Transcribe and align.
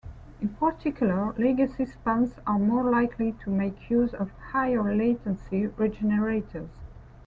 In 0.41 0.49
particular, 0.49 1.31
legacy 1.37 1.85
spans 1.85 2.33
are 2.47 2.57
more 2.57 2.89
likely 2.89 3.33
to 3.33 3.51
make 3.51 3.87
use 3.87 4.15
of 4.15 4.31
higher 4.51 4.95
latency 4.95 5.67
regenerators. 5.67 6.71